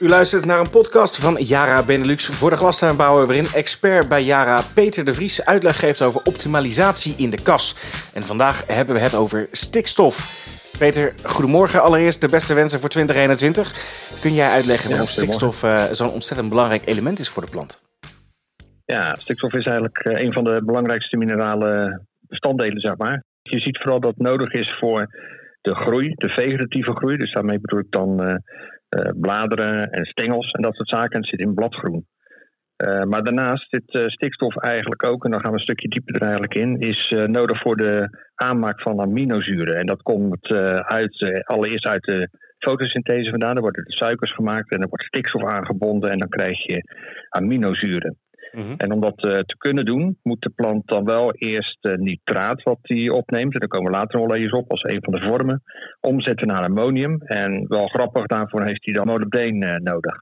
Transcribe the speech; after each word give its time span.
U 0.00 0.08
luistert 0.08 0.44
naar 0.44 0.60
een 0.60 0.70
podcast 0.70 1.18
van 1.18 1.36
Yara 1.38 1.82
Benelux 1.82 2.26
voor 2.26 2.50
de 2.50 2.56
glastuinbouwer... 2.56 3.26
waarin 3.26 3.46
expert 3.54 4.08
bij 4.08 4.22
Yara 4.22 4.60
Peter 4.74 5.04
de 5.04 5.14
Vries 5.14 5.44
uitleg 5.44 5.78
geeft 5.78 6.02
over 6.02 6.20
optimalisatie 6.24 7.14
in 7.16 7.30
de 7.30 7.42
kas. 7.42 7.76
En 8.14 8.22
vandaag 8.22 8.66
hebben 8.66 8.94
we 8.94 9.00
het 9.00 9.14
over 9.14 9.48
stikstof. 9.52 10.16
Peter, 10.78 11.14
goedemorgen. 11.24 11.82
Allereerst 11.82 12.20
de 12.20 12.28
beste 12.28 12.54
wensen 12.54 12.80
voor 12.80 12.88
2021. 12.88 13.74
Kun 14.20 14.34
jij 14.34 14.50
uitleggen 14.50 14.90
waarom 14.90 15.06
stikstof 15.06 15.62
uh, 15.62 15.84
zo'n 15.84 16.10
ontzettend 16.10 16.48
belangrijk 16.48 16.82
element 16.86 17.18
is 17.18 17.28
voor 17.28 17.42
de 17.42 17.50
plant? 17.50 17.82
Ja, 18.84 19.14
stikstof 19.14 19.52
is 19.52 19.64
eigenlijk 19.64 19.98
eh, 19.98 20.22
een 20.22 20.32
van 20.32 20.44
de 20.44 20.62
belangrijkste 20.64 21.16
minerale 21.16 22.00
bestanddelen, 22.20 22.80
zeg 22.80 22.96
maar. 22.96 23.24
Je 23.42 23.58
ziet 23.58 23.78
vooral 23.78 24.00
dat 24.00 24.10
het 24.10 24.22
nodig 24.22 24.52
is 24.52 24.76
voor 24.78 25.06
de 25.60 25.74
groei, 25.74 26.14
de 26.14 26.28
vegetatieve 26.28 26.92
groei. 26.92 27.16
Dus 27.16 27.32
daarmee 27.32 27.60
bedoel 27.60 27.80
ik 27.80 27.90
dan 27.90 28.28
uh, 28.28 28.34
bladeren 29.20 29.90
en 29.90 30.04
stengels 30.04 30.50
en 30.50 30.62
dat 30.62 30.74
soort 30.74 30.88
zaken. 30.88 31.10
En 31.10 31.20
het 31.20 31.28
zit 31.28 31.40
in 31.40 31.54
bladgroen. 31.54 32.06
Uh, 32.76 33.02
maar 33.02 33.24
daarnaast 33.24 33.66
zit 33.70 34.10
stikstof 34.12 34.56
eigenlijk 34.56 35.04
ook, 35.04 35.24
en 35.24 35.30
dan 35.30 35.40
gaan 35.40 35.50
we 35.50 35.56
een 35.56 35.62
stukje 35.62 35.88
dieper 35.88 36.14
er 36.14 36.22
eigenlijk 36.22 36.54
in, 36.54 36.78
is 36.78 37.14
nodig 37.26 37.60
voor 37.60 37.76
de 37.76 38.18
aanmaak 38.34 38.80
van 38.80 39.00
aminozuren. 39.00 39.76
En 39.76 39.86
dat 39.86 40.02
komt 40.02 40.52
uit, 40.82 41.42
allereerst 41.44 41.86
uit 41.86 42.04
de 42.04 42.28
fotosynthese 42.58 43.30
vandaan. 43.30 43.56
Er 43.56 43.62
worden 43.62 43.84
de 43.84 43.92
suikers 43.92 44.32
gemaakt 44.32 44.70
en 44.70 44.80
er 44.80 44.88
wordt 44.88 45.04
stikstof 45.04 45.44
aangebonden 45.44 46.10
en 46.10 46.18
dan 46.18 46.28
krijg 46.28 46.66
je 46.66 46.82
aminozuren. 47.28 48.18
Mhm. 48.52 48.74
En 48.76 48.92
om 48.92 49.00
dat 49.00 49.24
uh, 49.24 49.38
te 49.38 49.56
kunnen 49.58 49.84
doen, 49.84 50.18
moet 50.22 50.42
de 50.42 50.50
plant 50.50 50.86
dan 50.88 51.04
wel 51.04 51.32
eerst 51.32 51.78
uh, 51.84 51.94
nitraat, 51.94 52.62
wat 52.62 52.78
hij 52.82 53.08
opneemt, 53.08 53.54
en 53.54 53.60
daar 53.60 53.68
komen 53.68 53.90
we 53.90 53.96
later 53.96 54.20
nog 54.20 54.34
eens 54.34 54.52
op 54.52 54.70
als 54.70 54.84
een 54.84 55.02
van 55.02 55.12
de 55.12 55.20
vormen, 55.20 55.62
omzetten 56.00 56.46
naar 56.46 56.64
ammonium. 56.64 57.22
En 57.22 57.64
wel 57.68 57.86
grappig, 57.86 58.26
daarvoor 58.26 58.64
heeft 58.64 58.84
hij 58.84 58.94
dan 58.94 59.06
molybdeen 59.06 59.64
uh, 59.64 59.76
nodig. 59.76 60.14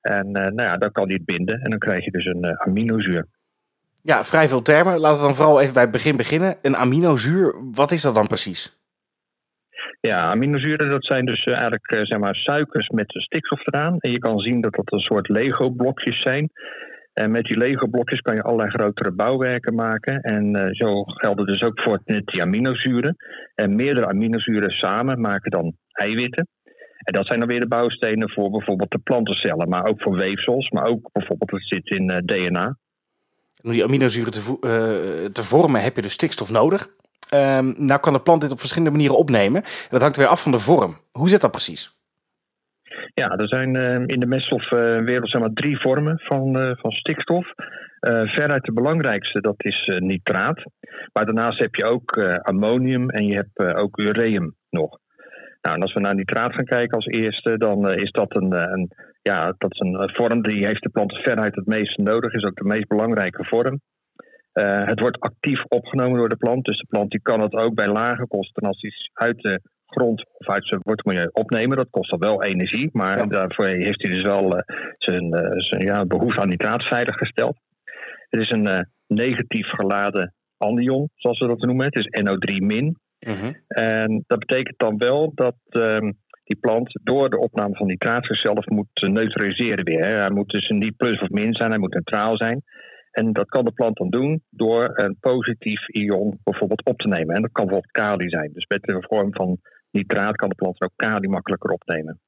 En 0.00 0.30
nou 0.30 0.62
ja, 0.62 0.76
dan 0.76 0.92
kan 0.92 1.06
hij 1.06 1.14
het 1.14 1.24
binden 1.24 1.60
en 1.60 1.70
dan 1.70 1.78
krijg 1.78 2.04
je 2.04 2.10
dus 2.10 2.24
een 2.24 2.60
aminozuur. 2.60 3.26
Ja, 4.02 4.24
vrij 4.24 4.48
veel 4.48 4.62
termen. 4.62 4.98
Laten 4.98 5.20
we 5.20 5.26
dan 5.26 5.34
vooral 5.34 5.60
even 5.60 5.72
bij 5.74 5.82
het 5.82 5.90
begin 5.90 6.16
beginnen. 6.16 6.56
Een 6.62 6.76
aminozuur, 6.76 7.54
wat 7.72 7.90
is 7.90 8.02
dat 8.02 8.14
dan 8.14 8.26
precies? 8.26 8.78
Ja, 10.00 10.20
aminozuren 10.30 10.88
dat 10.88 11.04
zijn 11.04 11.26
dus 11.26 11.44
eigenlijk 11.44 12.00
zeg 12.02 12.18
maar, 12.18 12.34
suikers 12.34 12.88
met 12.88 13.06
stikstof 13.08 13.66
eraan. 13.66 13.98
En 13.98 14.10
je 14.10 14.18
kan 14.18 14.38
zien 14.38 14.60
dat 14.60 14.74
dat 14.74 14.92
een 14.92 14.98
soort 14.98 15.28
Lego-blokjes 15.28 16.20
zijn. 16.20 16.50
En 17.18 17.30
met 17.30 17.44
die 17.44 17.56
Lego-blokjes 17.56 18.20
kan 18.20 18.34
je 18.34 18.42
allerlei 18.42 18.70
grotere 18.70 19.12
bouwwerken 19.12 19.74
maken. 19.74 20.20
En 20.20 20.56
uh, 20.56 20.68
zo 20.70 21.02
geldt 21.04 21.38
het 21.38 21.48
dus 21.48 21.62
ook 21.62 21.80
voor 21.80 22.00
die 22.04 22.42
aminozuren. 22.42 23.16
En 23.54 23.74
meerdere 23.74 24.06
aminozuren 24.06 24.70
samen 24.70 25.20
maken 25.20 25.50
dan 25.50 25.76
eiwitten. 25.92 26.48
En 26.98 27.12
dat 27.12 27.26
zijn 27.26 27.38
dan 27.38 27.48
weer 27.48 27.60
de 27.60 27.68
bouwstenen 27.68 28.30
voor 28.30 28.50
bijvoorbeeld 28.50 28.90
de 28.90 28.98
plantencellen, 28.98 29.68
maar 29.68 29.86
ook 29.86 30.02
voor 30.02 30.16
weefsels, 30.16 30.70
maar 30.70 30.84
ook 30.84 31.10
bijvoorbeeld 31.12 31.50
het 31.50 31.68
zit 31.68 31.90
in 31.90 32.10
eh, 32.10 32.18
DNA. 32.24 32.76
Om 33.62 33.70
die 33.70 33.84
aminozuren 33.84 34.32
te, 34.32 34.40
uh, 34.40 35.30
te, 35.30 35.42
vormen 35.42 35.82
heb 35.82 35.96
je 35.96 36.02
dus 36.02 36.12
stikstof 36.12 36.50
nodig. 36.50 36.88
Um, 37.34 37.74
nou 37.76 38.00
kan 38.00 38.12
de 38.12 38.20
plant 38.20 38.40
dit 38.40 38.52
op 38.52 38.58
verschillende 38.58 38.90
manieren 38.90 39.18
opnemen. 39.18 39.62
En 39.62 39.88
dat 39.90 40.00
hangt 40.00 40.16
weer 40.16 40.26
af 40.26 40.42
van 40.42 40.52
de 40.52 40.58
vorm. 40.58 40.96
Hoe 41.10 41.28
zit 41.28 41.40
dat 41.40 41.50
precies? 41.50 41.97
Ja, 43.14 43.36
er 43.36 43.48
zijn 43.48 43.76
uh, 43.76 43.94
in 43.94 44.20
de 44.20 44.26
meststofwereld 44.26 45.30
zeg 45.30 45.40
maar, 45.40 45.52
drie 45.52 45.80
vormen 45.80 46.18
van, 46.18 46.60
uh, 46.60 46.72
van 46.76 46.90
stikstof. 46.90 47.52
Uh, 48.08 48.28
veruit 48.28 48.64
de 48.64 48.72
belangrijkste, 48.72 49.40
dat 49.40 49.64
is 49.64 49.90
nitraat. 49.98 50.62
Maar 51.12 51.24
daarnaast 51.24 51.58
heb 51.58 51.74
je 51.74 51.84
ook 51.84 52.18
ammonium 52.42 53.10
en 53.10 53.26
je 53.26 53.34
hebt 53.34 53.74
ook 53.76 53.98
ureum 53.98 54.54
nog. 54.70 54.98
Nou, 55.60 55.76
en 55.76 55.82
als 55.82 55.94
we 55.94 56.00
naar 56.00 56.14
nitraat 56.14 56.54
gaan 56.54 56.64
kijken 56.64 56.94
als 56.96 57.06
eerste, 57.06 57.58
dan 57.58 57.90
is 57.90 58.10
dat 58.10 58.34
een, 58.34 58.52
een, 58.52 58.90
ja, 59.22 59.54
dat 59.58 59.72
is 59.72 59.80
een 59.80 60.10
vorm 60.12 60.42
die 60.42 60.66
heeft 60.66 60.82
de 60.82 60.88
plant 60.88 61.16
veruit 61.16 61.54
het 61.54 61.66
meest 61.66 61.98
nodig. 61.98 62.32
Is 62.32 62.44
ook 62.44 62.56
de 62.56 62.64
meest 62.64 62.88
belangrijke 62.88 63.44
vorm. 63.44 63.80
het 64.84 65.00
wordt 65.00 65.20
actief 65.20 65.64
opgenomen 65.64 66.18
door 66.18 66.28
de 66.28 66.36
plant. 66.36 66.64
Dus 66.64 66.78
de 66.78 66.86
plant 66.88 67.10
die 67.10 67.22
kan 67.22 67.40
het 67.40 67.54
ook 67.54 67.74
bij 67.74 67.88
lage 67.88 68.26
concentraties 68.26 69.10
uit 69.12 69.40
de 69.40 69.60
grond 69.88 70.26
of 70.32 70.48
uit 70.48 70.66
zijn 70.66 70.80
wortelmilieu 70.82 71.28
opnemen. 71.32 71.76
Dat 71.76 71.90
kost 71.90 72.10
dan 72.10 72.18
wel 72.18 72.42
energie, 72.42 72.88
maar 72.92 73.28
daarvoor 73.28 73.66
heeft 73.66 74.02
hij 74.02 74.10
dus 74.10 74.22
wel 74.22 74.56
uh, 74.56 74.60
zijn, 74.98 75.24
uh, 75.24 75.58
zijn 75.58 75.84
ja, 75.84 76.04
behoefte 76.04 76.40
aan 76.40 76.48
nitraat 76.48 76.84
veiliggesteld. 76.84 77.56
Het 78.28 78.40
is 78.40 78.50
een 78.50 78.66
uh, 78.66 78.80
negatief 79.06 79.68
geladen 79.68 80.34
anion, 80.56 81.10
zoals 81.14 81.38
we 81.38 81.46
dat 81.46 81.60
noemen. 81.60 81.84
Het 81.84 81.96
is 81.96 82.20
NO3 82.20 82.56
min. 82.56 82.98
-huh. 83.18 83.54
En 83.68 84.24
dat 84.26 84.38
betekent 84.38 84.78
dan 84.78 84.98
wel 84.98 85.32
dat 85.34 85.56
um, 85.68 86.18
die 86.44 86.56
plant 86.60 87.00
door 87.02 87.30
de 87.30 87.38
opname 87.38 87.76
van 87.76 87.86
nitraat 87.86 88.26
zichzelf 88.26 88.66
moet 88.66 89.08
neutraliseren 89.08 89.84
weer. 89.84 90.04
Hè. 90.04 90.12
Hij 90.12 90.30
moet 90.30 90.50
dus 90.50 90.68
niet 90.68 90.96
plus 90.96 91.20
of 91.20 91.28
min 91.28 91.54
zijn, 91.54 91.70
hij 91.70 91.78
moet 91.78 91.94
neutraal 91.94 92.36
zijn. 92.36 92.62
En 93.10 93.32
dat 93.32 93.48
kan 93.48 93.64
de 93.64 93.72
plant 93.72 93.96
dan 93.96 94.10
doen 94.10 94.42
door 94.50 94.90
een 94.92 95.16
positief 95.20 95.88
ion 95.88 96.38
bijvoorbeeld 96.44 96.84
op 96.84 96.98
te 96.98 97.08
nemen. 97.08 97.34
En 97.34 97.42
dat 97.42 97.52
kan 97.52 97.64
bijvoorbeeld 97.64 97.92
kali 97.92 98.28
zijn. 98.28 98.50
Dus 98.52 98.66
met 98.66 98.88
een 98.88 99.04
vorm 99.08 99.34
van 99.34 99.58
nitraat 99.90 100.36
kan 100.36 100.48
de 100.48 100.54
plant 100.54 100.82
ook 100.82 100.92
kali 100.96 101.28
makkelijker 101.28 101.70
opnemen. 101.70 102.20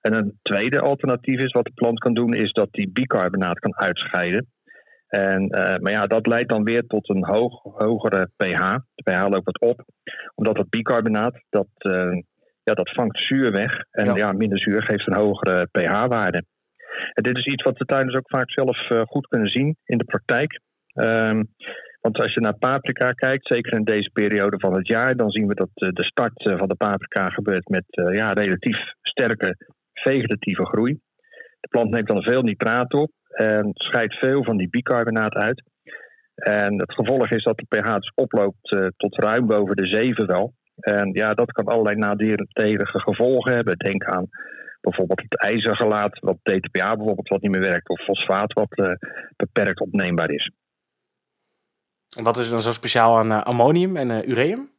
En 0.00 0.12
een 0.12 0.38
tweede 0.42 0.80
alternatief 0.80 1.40
is 1.40 1.52
wat 1.52 1.64
de 1.64 1.72
plant 1.74 1.98
kan 1.98 2.14
doen, 2.14 2.34
is 2.34 2.52
dat 2.52 2.68
die 2.70 2.90
bicarbonaat 2.90 3.58
kan 3.58 3.76
uitscheiden. 3.76 4.46
En, 5.06 5.42
uh, 5.42 5.76
maar 5.76 5.92
ja, 5.92 6.06
dat 6.06 6.26
leidt 6.26 6.48
dan 6.48 6.64
weer 6.64 6.86
tot 6.86 7.08
een 7.08 7.24
hoog, 7.24 7.62
hogere 7.62 8.30
pH. 8.36 8.76
De 8.94 9.02
pH 9.02 9.28
loopt 9.28 9.44
wat 9.44 9.60
op, 9.60 9.84
omdat 10.34 10.56
dat 10.56 10.68
bicarbonaat, 10.68 11.42
dat, 11.48 11.68
uh, 11.78 12.22
ja, 12.62 12.74
dat 12.74 12.90
vangt 12.90 13.18
zuur 13.18 13.52
weg. 13.52 13.84
En 13.90 14.04
ja. 14.04 14.16
ja. 14.16 14.32
minder 14.32 14.58
zuur 14.58 14.82
geeft 14.82 15.06
een 15.06 15.16
hogere 15.16 15.68
pH-waarde. 15.70 16.44
En 17.12 17.22
dit 17.22 17.38
is 17.38 17.46
iets 17.46 17.62
wat 17.62 17.76
de 17.76 17.84
tuinders 17.84 18.16
ook 18.16 18.30
vaak 18.30 18.50
zelf 18.50 18.90
uh, 18.90 19.00
goed 19.00 19.26
kunnen 19.26 19.48
zien 19.48 19.76
in 19.84 19.98
de 19.98 20.04
praktijk. 20.04 20.60
Um, 20.94 21.54
want 22.06 22.18
als 22.18 22.34
je 22.34 22.40
naar 22.40 22.58
paprika 22.58 23.12
kijkt, 23.12 23.46
zeker 23.46 23.72
in 23.72 23.84
deze 23.84 24.10
periode 24.10 24.58
van 24.58 24.74
het 24.74 24.86
jaar, 24.86 25.16
dan 25.16 25.30
zien 25.30 25.46
we 25.46 25.54
dat 25.54 25.70
eh, 25.74 25.88
de 25.88 26.04
start 26.04 26.46
eh, 26.46 26.58
van 26.58 26.68
de 26.68 26.74
paprika 26.74 27.28
gebeurt 27.28 27.68
met 27.68 27.84
eh, 27.88 28.14
ja, 28.14 28.32
relatief 28.32 28.78
sterke 29.02 29.56
vegetatieve 29.92 30.64
groei. 30.64 30.98
De 31.60 31.68
plant 31.68 31.90
neemt 31.90 32.08
dan 32.08 32.22
veel 32.22 32.42
nitraat 32.42 32.92
op 32.92 33.10
en 33.28 33.70
scheidt 33.74 34.14
veel 34.14 34.44
van 34.44 34.56
die 34.56 34.68
bicarbonaat 34.68 35.34
uit. 35.34 35.62
En 36.34 36.80
het 36.80 36.94
gevolg 36.94 37.30
is 37.30 37.42
dat 37.42 37.56
de 37.56 37.66
pH 37.68 37.96
oploopt 38.14 38.76
tot 38.96 39.18
ruim 39.18 39.46
boven 39.46 39.76
de 39.76 39.86
7 39.86 40.26
wel. 40.26 40.54
En 40.76 41.10
ja, 41.12 41.34
dat 41.34 41.52
kan 41.52 41.64
allerlei 41.64 41.96
nadelige 41.96 42.98
gevolgen 42.98 43.54
hebben. 43.54 43.76
Denk 43.76 44.04
aan 44.04 44.28
bijvoorbeeld 44.80 45.22
het 45.22 45.40
ijzergelaat, 45.40 46.18
wat 46.18 46.38
DTPA 46.42 46.96
bijvoorbeeld 46.96 47.28
wat 47.28 47.42
niet 47.42 47.50
meer 47.50 47.60
werkt, 47.60 47.88
of 47.88 48.00
fosfaat 48.00 48.52
wat 48.52 48.96
beperkt 49.36 49.80
opneembaar 49.80 50.30
is. 50.30 50.50
En 52.16 52.24
wat 52.24 52.36
is 52.36 52.44
er 52.44 52.52
dan 52.52 52.62
zo 52.62 52.72
speciaal 52.72 53.18
aan 53.18 53.30
uh, 53.30 53.42
ammonium 53.42 53.96
en 53.96 54.10
uh, 54.10 54.28
ureum? 54.28 54.74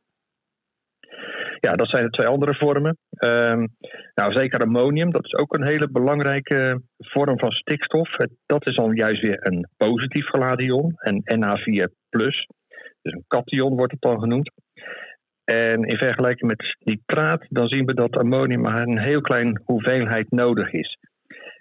Ja, 1.60 1.74
dat 1.74 1.90
zijn 1.90 2.04
de 2.04 2.10
twee 2.10 2.28
andere 2.28 2.54
vormen. 2.54 2.98
Um, 3.26 3.76
nou, 4.16 4.32
zeker 4.32 4.62
ammonium, 4.62 5.12
dat 5.12 5.26
is 5.26 5.36
ook 5.36 5.54
een 5.54 5.66
hele 5.66 5.90
belangrijke 5.90 6.82
vorm 6.98 7.40
van 7.40 7.52
stikstof. 7.52 8.16
Dat 8.46 8.68
is 8.68 8.76
dan 8.76 8.96
juist 8.96 9.22
weer 9.22 9.48
een 9.48 9.70
positief 9.78 10.28
geladen 10.28 10.66
ion, 10.66 10.94
een 10.96 11.22
NH4+. 11.36 11.88
Dus 12.10 13.14
een 13.14 13.24
kation 13.28 13.76
wordt 13.76 13.92
het 13.92 14.02
dan 14.02 14.20
genoemd. 14.20 14.52
En 15.44 15.84
in 15.84 15.98
vergelijking 15.98 16.50
met 16.50 16.76
nitraat, 16.80 17.46
dan 17.50 17.68
zien 17.68 17.86
we 17.86 17.94
dat 17.94 18.18
ammonium 18.18 18.62
maar 18.62 18.82
een 18.82 19.00
heel 19.00 19.22
klein 19.22 19.62
hoeveelheid 19.66 20.32
nodig 20.32 20.72
is. 20.72 20.98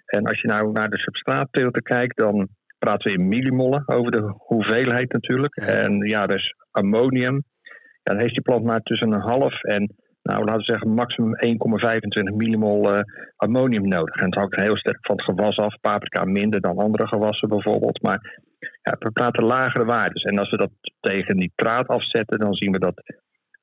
En 0.05 0.25
als 0.25 0.41
je 0.41 0.47
nou 0.47 0.71
naar 0.71 0.89
de 0.89 0.99
substraatteelten 0.99 1.81
kijkt, 1.81 2.17
dan 2.17 2.47
praten 2.77 3.11
we 3.11 3.17
in 3.17 3.27
millimollen 3.27 3.87
over 3.87 4.11
de 4.11 4.33
hoeveelheid 4.37 5.11
natuurlijk. 5.11 5.55
En 5.55 5.97
ja, 5.97 6.27
dus 6.27 6.55
ammonium, 6.71 7.43
ja, 7.61 8.13
dan 8.13 8.17
heeft 8.17 8.33
die 8.33 8.41
plant 8.41 8.63
maar 8.63 8.81
tussen 8.81 9.11
een 9.11 9.21
half 9.21 9.63
en, 9.63 9.95
nou 10.21 10.39
laten 10.39 10.57
we 10.57 10.63
zeggen, 10.63 10.93
maximum 10.93 11.35
1,25 11.45 12.35
millimol 12.35 12.93
uh, 12.93 13.01
ammonium 13.35 13.87
nodig. 13.87 14.15
En 14.15 14.25
het 14.25 14.35
hangt 14.35 14.55
heel 14.55 14.77
sterk 14.77 14.97
van 15.01 15.15
het 15.15 15.25
gewas 15.25 15.57
af. 15.57 15.79
Paprika 15.81 16.23
minder 16.23 16.61
dan 16.61 16.77
andere 16.77 17.07
gewassen 17.07 17.49
bijvoorbeeld. 17.49 18.01
Maar 18.01 18.41
ja, 18.59 18.95
we 18.99 19.11
praten 19.11 19.43
lagere 19.43 19.85
waarden. 19.85 20.21
En 20.21 20.39
als 20.39 20.49
we 20.49 20.57
dat 20.57 20.71
tegen 20.99 21.37
nitraat 21.37 21.87
afzetten, 21.87 22.39
dan 22.39 22.53
zien 22.53 22.71
we 22.71 22.79
dat 22.79 23.01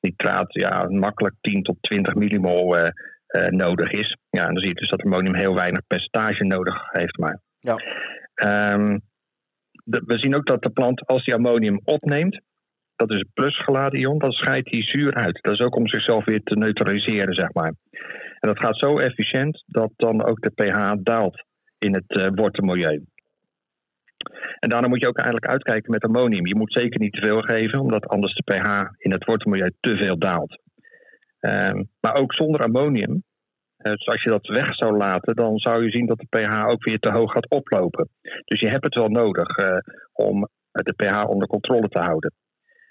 nitraat 0.01 0.55
ja, 0.55 0.89
makkelijk 0.89 1.35
10 1.41 1.63
tot 1.63 1.77
20 1.81 2.15
millimol 2.15 2.79
uh, 2.79 2.89
uh, 3.37 3.47
nodig 3.47 3.91
is. 3.91 4.17
Ja, 4.31 4.41
en 4.41 4.47
dan 4.47 4.59
zie 4.59 4.69
je 4.69 4.75
dus 4.75 4.89
dat 4.89 5.03
ammonium 5.03 5.35
heel 5.35 5.55
weinig 5.55 5.87
percentage 5.87 6.45
nodig 6.45 6.89
heeft. 6.91 7.19
Maar. 7.19 7.41
Ja. 7.59 7.79
Um, 8.73 8.93
de, 8.93 9.14
we 9.85 10.19
zien 10.19 10.35
ook 10.35 10.47
dat 10.47 10.63
de 10.63 10.71
plant, 10.71 11.07
als 11.07 11.25
die 11.25 11.35
ammonium 11.35 11.81
opneemt, 11.85 12.41
dat 12.97 13.11
is 13.11 13.21
een 13.21 13.31
plusgeladen 13.35 14.01
ion, 14.01 14.19
dan 14.19 14.33
scheidt 14.33 14.71
hij 14.71 14.83
zuur 14.83 15.15
uit. 15.15 15.39
Dat 15.43 15.53
is 15.53 15.61
ook 15.61 15.77
om 15.77 15.87
zichzelf 15.87 16.25
weer 16.25 16.43
te 16.43 16.57
neutraliseren, 16.57 17.35
zeg 17.35 17.53
maar. 17.53 17.75
En 18.41 18.49
dat 18.49 18.59
gaat 18.59 18.79
zo 18.79 18.99
efficiënt 18.99 19.65
dat 19.67 19.93
dan 19.97 20.25
ook 20.25 20.41
de 20.41 20.51
pH 20.51 20.93
daalt 21.03 21.45
in 21.79 21.95
het 21.95 22.17
uh, 22.17 22.27
wortelmilieu. 22.35 23.05
En 24.59 24.69
daarna 24.69 24.89
moet 24.89 25.01
je 25.01 25.09
ook 25.09 25.17
eigenlijk 25.17 25.53
uitkijken 25.53 25.91
met 25.91 26.05
ammonium. 26.05 26.47
Je 26.47 26.57
moet 26.57 26.73
zeker 26.73 27.01
niet 27.01 27.13
te 27.13 27.21
veel 27.21 27.41
geven, 27.41 27.81
omdat 27.81 28.09
anders 28.09 28.35
de 28.35 28.43
pH 28.43 28.91
in 28.99 29.13
het 29.13 29.25
wortelmilieu 29.25 29.73
te 29.81 29.97
veel 29.97 30.19
daalt. 30.19 30.59
Um, 31.41 31.89
maar 32.01 32.15
ook 32.15 32.35
zonder 32.35 32.63
ammonium 32.63 33.25
Dus 33.93 34.07
als 34.07 34.23
je 34.23 34.31
dat 34.31 34.47
weg 34.47 34.75
zou 34.75 34.97
laten, 34.97 35.35
dan 35.35 35.59
zou 35.59 35.85
je 35.85 35.91
zien 35.91 36.07
dat 36.07 36.19
de 36.19 36.39
pH 36.39 36.67
ook 36.67 36.85
weer 36.85 36.99
te 36.99 37.11
hoog 37.11 37.33
gaat 37.33 37.51
oplopen. 37.51 38.09
Dus 38.45 38.61
je 38.61 38.69
hebt 38.69 38.85
het 38.85 38.95
wel 38.95 39.09
nodig 39.09 39.59
uh, 39.59 39.77
om 40.13 40.49
de 40.71 40.93
pH 40.93 41.29
onder 41.29 41.49
controle 41.49 41.89
te 41.89 41.99
houden. 41.99 42.33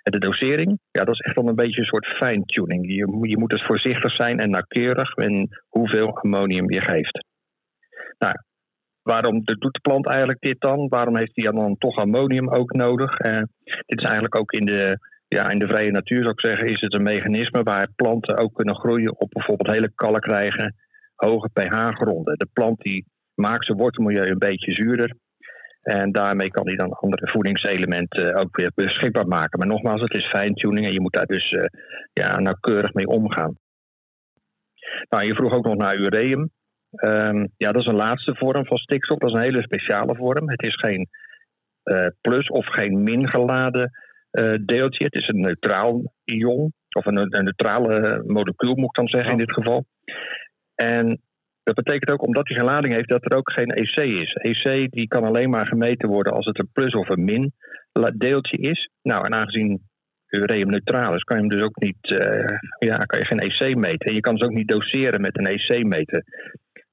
En 0.03 0.11
de 0.11 0.19
dosering, 0.19 0.79
ja, 0.91 1.03
dat 1.03 1.13
is 1.13 1.19
echt 1.19 1.35
wel 1.35 1.47
een 1.47 1.55
beetje 1.55 1.79
een 1.79 1.85
soort 1.85 2.07
fine-tuning. 2.07 2.87
Je, 2.87 3.29
je 3.29 3.37
moet 3.37 3.49
dus 3.49 3.63
voorzichtig 3.63 4.11
zijn 4.11 4.39
en 4.39 4.49
nauwkeurig 4.49 5.15
in 5.15 5.49
hoeveel 5.67 6.17
ammonium 6.17 6.71
je 6.71 6.81
geeft. 6.81 7.25
Nou, 8.17 8.35
waarom 9.01 9.43
doet 9.43 9.73
de 9.73 9.79
plant 9.81 10.07
eigenlijk 10.07 10.39
dit 10.39 10.61
dan? 10.61 10.87
Waarom 10.87 11.17
heeft 11.17 11.35
hij 11.35 11.51
dan 11.51 11.77
toch 11.77 11.95
ammonium 11.95 12.49
ook 12.49 12.73
nodig? 12.73 13.17
Dit 13.85 13.99
is 13.99 14.03
eigenlijk 14.03 14.35
ook 14.35 14.51
in 14.51 14.65
de, 14.65 14.97
ja, 15.27 15.49
in 15.49 15.59
de 15.59 15.67
vrije 15.67 15.91
natuur, 15.91 16.21
zou 16.21 16.31
ik 16.31 16.39
zeggen, 16.39 16.67
is 16.67 16.81
het 16.81 16.93
een 16.93 17.03
mechanisme 17.03 17.63
waar 17.63 17.91
planten 17.95 18.37
ook 18.37 18.53
kunnen 18.53 18.75
groeien 18.75 19.19
op 19.19 19.29
bijvoorbeeld 19.29 19.75
hele 19.75 19.91
kalkrijge, 19.95 20.73
hoge 21.23 21.49
pH-gronden. 21.53 22.37
De 22.37 22.47
plant 22.53 22.81
die 22.81 23.05
maakt 23.33 23.65
zijn 23.65 23.77
wortelmilieu 23.77 24.27
een 24.27 24.37
beetje 24.37 24.71
zuurder. 24.71 25.15
En 25.81 26.11
daarmee 26.11 26.49
kan 26.49 26.67
hij 26.67 26.75
dan 26.75 26.91
andere 26.91 27.27
voedingselementen 27.27 28.35
ook 28.35 28.57
weer 28.57 28.71
beschikbaar 28.75 29.27
maken. 29.27 29.59
Maar 29.59 29.67
nogmaals, 29.67 30.01
het 30.01 30.13
is 30.13 30.27
fine-tuning 30.27 30.85
en 30.85 30.93
je 30.93 31.01
moet 31.01 31.13
daar 31.13 31.25
dus 31.25 31.51
uh, 31.51 31.65
ja, 32.13 32.39
nauwkeurig 32.39 32.93
mee 32.93 33.07
omgaan. 33.07 33.57
Nou, 35.09 35.23
je 35.23 35.35
vroeg 35.35 35.53
ook 35.53 35.65
nog 35.65 35.75
naar 35.75 35.95
ureum. 35.95 36.49
Um, 37.03 37.51
ja, 37.57 37.71
dat 37.71 37.81
is 37.81 37.87
een 37.87 37.95
laatste 37.95 38.35
vorm 38.35 38.65
van 38.65 38.77
stikstof. 38.77 39.17
Dat 39.17 39.29
is 39.29 39.35
een 39.35 39.41
hele 39.41 39.61
speciale 39.61 40.15
vorm. 40.15 40.49
Het 40.49 40.63
is 40.63 40.75
geen 40.75 41.09
uh, 41.83 42.07
plus 42.21 42.49
of 42.49 42.65
geen 42.65 43.03
min 43.03 43.29
geladen 43.29 43.91
uh, 44.31 44.53
deeltje. 44.61 45.03
Het 45.03 45.15
is 45.15 45.27
een 45.27 45.39
neutraal 45.39 46.13
ion. 46.23 46.73
Of 46.95 47.05
een, 47.05 47.17
een 47.17 47.43
neutrale 47.43 48.23
molecuul, 48.25 48.75
moet 48.75 48.89
ik 48.89 48.95
dan 48.95 49.07
zeggen 49.07 49.31
in 49.31 49.37
dit 49.37 49.53
geval. 49.53 49.85
En 50.75 51.21
dat 51.63 51.75
betekent 51.75 52.11
ook, 52.11 52.21
omdat 52.27 52.47
hij 52.47 52.57
geen 52.57 52.65
lading 52.65 52.93
heeft, 52.93 53.09
dat 53.09 53.25
er 53.25 53.37
ook 53.37 53.51
geen 53.51 53.69
EC 53.69 53.95
is. 53.95 54.33
EC 54.33 54.91
die 54.91 55.07
kan 55.07 55.23
alleen 55.23 55.49
maar 55.49 55.67
gemeten 55.67 56.09
worden 56.09 56.33
als 56.33 56.45
het 56.45 56.59
een 56.59 56.69
plus 56.73 56.93
of 56.93 57.09
een 57.09 57.23
min 57.23 57.53
deeltje 58.15 58.57
is. 58.57 58.89
Nou, 59.01 59.25
en 59.25 59.33
aangezien 59.33 59.81
ureum 60.29 60.69
neutraal 60.69 61.15
is, 61.15 61.23
kan 61.23 61.37
je 61.37 61.43
hem 61.43 61.51
dus 61.51 61.61
ook 61.61 61.79
niet, 61.79 62.09
uh, 62.09 62.57
ja, 62.79 62.97
kan 62.97 63.19
je 63.19 63.25
geen 63.25 63.39
EC 63.39 63.75
meten. 63.75 64.07
En 64.07 64.13
je 64.13 64.19
kan 64.19 64.35
dus 64.35 64.47
ook 64.47 64.53
niet 64.53 64.67
doseren 64.67 65.21
met 65.21 65.37
een 65.37 65.47
EC 65.47 65.83
meten. 65.83 66.23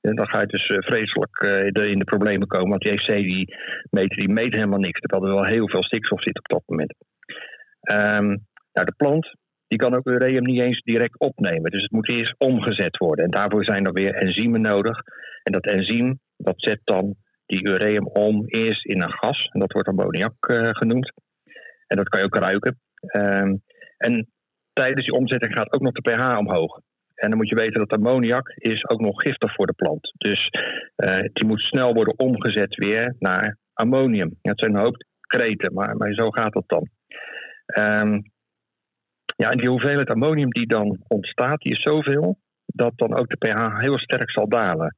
En 0.00 0.14
dan 0.14 0.28
ga 0.28 0.40
je 0.40 0.46
dus 0.46 0.68
uh, 0.68 0.78
vreselijk 0.78 1.42
uh, 1.42 1.90
in 1.90 1.98
de 1.98 2.04
problemen 2.04 2.46
komen, 2.46 2.68
want 2.68 2.82
die 2.82 2.92
EC 2.92 3.06
die 3.06 3.56
meter, 3.90 4.16
die 4.16 4.28
meet 4.28 4.54
helemaal 4.54 4.78
niks. 4.78 5.00
Terwijl 5.00 5.30
er 5.30 5.34
wel 5.34 5.44
heel 5.44 5.68
veel 5.68 5.82
stikstof 5.82 6.22
zit 6.22 6.38
op 6.38 6.48
dat 6.48 6.62
moment. 6.66 6.94
Um, 7.92 8.46
nou, 8.72 8.86
de 8.86 8.94
plant 8.96 9.34
die 9.70 9.78
kan 9.78 9.94
ook 9.94 10.06
ureum 10.06 10.42
niet 10.42 10.60
eens 10.60 10.82
direct 10.82 11.18
opnemen. 11.18 11.70
Dus 11.70 11.82
het 11.82 11.90
moet 11.90 12.08
eerst 12.08 12.34
omgezet 12.38 12.96
worden. 12.96 13.24
En 13.24 13.30
daarvoor 13.30 13.64
zijn 13.64 13.86
er 13.86 13.92
weer 13.92 14.14
enzymen 14.14 14.60
nodig. 14.60 14.98
En 15.42 15.52
dat 15.52 15.66
enzym, 15.66 16.20
dat 16.36 16.54
zet 16.62 16.80
dan 16.84 17.14
die 17.46 17.68
ureum 17.68 18.06
om 18.06 18.44
eerst 18.46 18.84
in 18.84 19.02
een 19.02 19.12
gas. 19.12 19.48
En 19.52 19.60
dat 19.60 19.72
wordt 19.72 19.88
ammoniak 19.88 20.50
uh, 20.50 20.68
genoemd. 20.70 21.12
En 21.86 21.96
dat 21.96 22.08
kan 22.08 22.18
je 22.20 22.26
ook 22.26 22.36
ruiken. 22.36 22.80
Um, 23.16 23.62
en 23.96 24.30
tijdens 24.72 25.06
die 25.06 25.14
omzetting 25.14 25.52
gaat 25.52 25.72
ook 25.72 25.80
nog 25.80 25.92
de 25.92 26.10
pH 26.10 26.38
omhoog. 26.38 26.80
En 27.14 27.28
dan 27.28 27.38
moet 27.38 27.48
je 27.48 27.54
weten 27.54 27.86
dat 27.86 27.92
ammoniak 27.92 28.48
is 28.54 28.88
ook 28.88 29.00
nog 29.00 29.22
giftig 29.22 29.54
voor 29.54 29.66
de 29.66 29.72
plant. 29.72 30.12
Dus 30.18 30.50
uh, 30.96 31.20
die 31.32 31.46
moet 31.46 31.60
snel 31.60 31.94
worden 31.94 32.18
omgezet 32.18 32.76
weer 32.76 33.14
naar 33.18 33.56
ammonium. 33.72 34.38
Dat 34.42 34.58
zijn 34.58 34.74
een 34.74 34.80
hoop 34.80 35.04
kreten, 35.20 35.72
maar, 35.74 35.96
maar 35.96 36.12
zo 36.12 36.30
gaat 36.30 36.52
dat 36.52 36.64
dan. 36.66 36.88
Um, 37.78 38.22
ja, 39.40 39.50
en 39.50 39.58
die 39.58 39.68
hoeveelheid 39.68 40.10
ammonium 40.10 40.50
die 40.50 40.66
dan 40.66 41.04
ontstaat, 41.08 41.60
die 41.60 41.72
is 41.72 41.82
zoveel 41.82 42.38
dat 42.66 42.92
dan 42.96 43.14
ook 43.14 43.28
de 43.28 43.36
pH 43.36 43.78
heel 43.78 43.98
sterk 43.98 44.30
zal 44.30 44.48
dalen. 44.48 44.96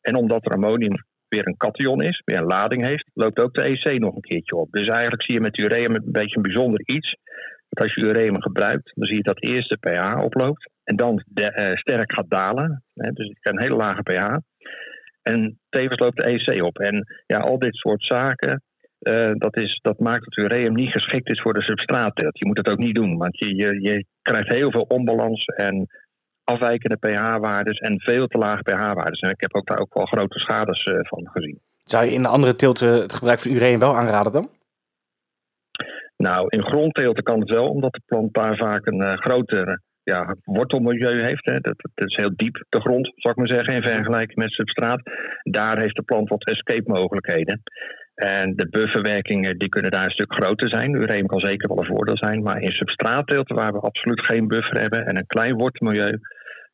En 0.00 0.16
omdat 0.16 0.44
er 0.44 0.52
ammonium 0.52 0.94
weer 1.28 1.46
een 1.46 1.56
cation 1.56 2.02
is, 2.02 2.22
weer 2.24 2.36
een 2.36 2.44
lading 2.44 2.84
heeft, 2.84 3.10
loopt 3.12 3.38
ook 3.38 3.54
de 3.54 3.62
EC 3.62 3.98
nog 3.98 4.14
een 4.14 4.20
keertje 4.20 4.56
op. 4.56 4.72
Dus 4.72 4.88
eigenlijk 4.88 5.22
zie 5.22 5.34
je 5.34 5.40
met 5.40 5.58
ureum 5.58 5.94
een 5.94 6.02
beetje 6.04 6.36
een 6.36 6.42
bijzonder 6.42 6.80
iets. 6.84 7.16
Dat 7.68 7.82
als 7.82 7.94
je 7.94 8.00
ureum 8.00 8.42
gebruikt, 8.42 8.92
dan 8.94 9.06
zie 9.06 9.16
je 9.16 9.22
dat 9.22 9.42
eerst 9.42 9.68
de 9.68 9.76
pH 9.76 10.22
oploopt 10.24 10.70
en 10.84 10.96
dan 10.96 11.22
de, 11.26 11.42
uh, 11.42 11.76
sterk 11.76 12.12
gaat 12.12 12.30
dalen. 12.30 12.84
Hè, 12.94 13.10
dus 13.10 13.36
een 13.40 13.60
hele 13.60 13.76
lage 13.76 14.02
pH. 14.02 14.36
En 15.22 15.58
tevens 15.68 15.98
loopt 15.98 16.16
de 16.16 16.24
EC 16.24 16.62
op. 16.62 16.78
En 16.78 17.06
ja, 17.26 17.38
al 17.38 17.58
dit 17.58 17.76
soort 17.76 18.04
zaken, 18.04 18.62
uh, 19.08 19.30
dat, 19.34 19.56
is, 19.56 19.78
dat 19.82 19.98
maakt 19.98 20.24
dat 20.24 20.36
ureum 20.36 20.74
niet 20.74 20.90
geschikt 20.90 21.30
is 21.30 21.40
voor 21.40 21.54
de 21.54 21.62
substraatteelt. 21.62 22.38
Je 22.38 22.46
moet 22.46 22.56
het 22.56 22.68
ook 22.68 22.78
niet 22.78 22.94
doen, 22.94 23.18
want 23.18 23.38
je, 23.38 23.56
je, 23.56 23.80
je 23.80 24.04
krijgt 24.22 24.48
heel 24.48 24.70
veel 24.70 24.84
onbalans 24.88 25.44
en 25.44 25.88
afwijkende 26.44 26.96
pH-waardes 26.96 27.78
en 27.78 28.00
veel 28.00 28.26
te 28.26 28.38
lage 28.38 28.62
pH-waardes. 28.62 29.20
En 29.20 29.30
ik 29.30 29.40
heb 29.40 29.54
ook 29.54 29.66
daar 29.66 29.78
ook 29.78 29.94
wel 29.94 30.06
grote 30.06 30.38
schades 30.38 30.86
uh, 30.86 30.98
van 31.02 31.28
gezien. 31.32 31.60
Zou 31.84 32.04
je 32.04 32.12
in 32.12 32.22
de 32.22 32.28
andere 32.28 32.52
teelten 32.52 32.88
het 32.92 33.12
gebruik 33.12 33.40
van 33.40 33.50
ureum 33.50 33.78
wel 33.78 33.96
aanraden 33.96 34.32
dan? 34.32 34.50
Nou, 36.16 36.46
in 36.48 36.62
grondteelten 36.62 37.22
kan 37.22 37.40
het 37.40 37.50
wel, 37.50 37.68
omdat 37.68 37.92
de 37.92 38.02
plant 38.06 38.34
daar 38.34 38.56
vaak 38.56 38.86
een 38.86 39.00
uh, 39.00 39.12
groter 39.12 39.80
ja, 40.02 40.36
wortelmilieu 40.44 41.22
heeft. 41.22 41.44
Hè. 41.44 41.60
Dat, 41.60 41.74
dat, 41.94 42.08
is 42.08 42.16
heel 42.16 42.32
diep, 42.36 42.64
de 42.68 42.80
grond, 42.80 43.12
zou 43.16 43.32
ik 43.32 43.36
maar 43.36 43.56
zeggen, 43.56 43.74
in 43.74 43.82
vergelijking 43.82 44.38
met 44.38 44.52
substraat. 44.52 45.02
Daar 45.42 45.78
heeft 45.78 45.96
de 45.96 46.02
plant 46.02 46.28
wat 46.28 46.46
escape 46.46 46.90
mogelijkheden. 46.90 47.62
En 48.14 48.56
de 48.56 48.68
bufferwerkingen 48.68 49.58
die 49.58 49.68
kunnen 49.68 49.90
daar 49.90 50.04
een 50.04 50.10
stuk 50.10 50.34
groter 50.34 50.68
zijn. 50.68 50.94
Ureum 50.94 51.26
kan 51.26 51.40
zeker 51.40 51.68
wel 51.68 51.78
een 51.78 51.84
voordeel 51.84 52.16
zijn. 52.16 52.42
Maar 52.42 52.60
in 52.60 52.72
substraatteelten 52.72 53.56
waar 53.56 53.72
we 53.72 53.80
absoluut 53.80 54.20
geen 54.20 54.48
buffer 54.48 54.80
hebben 54.80 55.06
en 55.06 55.16
een 55.16 55.26
klein 55.26 55.56
wortelmilieu, 55.56 56.18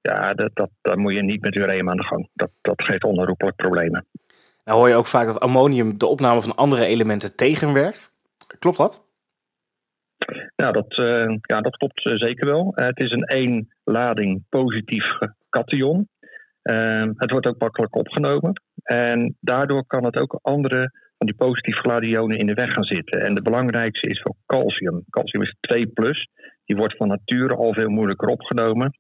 ja, 0.01 0.35
dat, 0.35 0.51
dat, 0.55 0.71
daar 0.81 0.99
moet 0.99 1.15
je 1.15 1.23
niet 1.23 1.41
met 1.41 1.57
ureum 1.57 1.91
aan 1.91 1.97
de 1.97 2.05
gang. 2.05 2.29
Dat, 2.33 2.51
dat 2.61 2.83
geeft 2.83 3.05
onherroepelijk 3.05 3.57
problemen. 3.57 4.07
Nou 4.65 4.79
hoor 4.79 4.89
je 4.89 4.95
ook 4.95 5.07
vaak 5.07 5.27
dat 5.27 5.41
ammonium 5.41 5.99
de 5.99 6.07
opname 6.07 6.43
van 6.43 6.55
andere 6.55 6.85
elementen 6.85 7.37
tegenwerkt. 7.37 8.19
Klopt 8.59 8.77
dat? 8.77 9.09
Nou, 10.57 10.73
dat, 10.73 10.97
uh, 10.97 11.37
ja, 11.41 11.61
dat 11.61 11.77
klopt 11.77 12.05
uh, 12.05 12.15
zeker 12.15 12.47
wel. 12.47 12.73
Uh, 12.77 12.87
het 12.87 13.01
is 13.01 13.11
een 13.11 13.25
één 13.25 13.75
lading 13.85 14.45
positief 14.49 15.19
cation. 15.49 16.09
het 17.17 17.31
wordt 17.31 17.47
ook 17.47 17.59
makkelijk 17.59 17.95
opgenomen. 17.95 18.63
En 18.83 19.37
daardoor 19.41 19.87
kan 19.87 20.05
het 20.05 20.17
ook 20.17 20.39
andere 20.43 20.93
die 21.27 21.35
positief 21.35 21.77
geladen 21.77 22.09
ionen 22.09 22.39
in 22.39 22.47
de 22.47 22.55
weg 22.55 22.73
gaan 22.73 22.85
zitten. 22.85 23.21
En 23.21 23.35
de 23.35 23.43
belangrijkste 23.43 24.09
is 24.09 24.21
voor 24.21 24.35
calcium. 24.47 25.05
Calcium 25.11 25.43
is 25.43 25.57
2 25.61 25.87
plus. 25.87 26.29
Die 26.65 26.77
wordt 26.77 26.97
van 26.97 27.09
nature 27.09 27.55
al 27.55 27.75
veel 27.75 27.89
moeilijker 27.89 28.29
opgenomen. 28.29 28.99